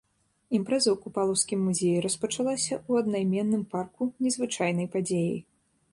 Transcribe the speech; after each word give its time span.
Імпрэза 0.59 0.87
ў 0.91 0.97
купалаўскім 1.03 1.59
музеі 1.67 2.01
распачалася 2.07 2.73
ў 2.89 3.05
аднайменным 3.05 3.63
парку 3.75 4.11
незвычайнай 4.29 4.87
падзеяй. 4.97 5.39